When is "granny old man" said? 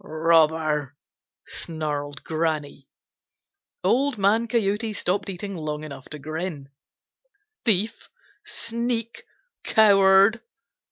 2.23-4.47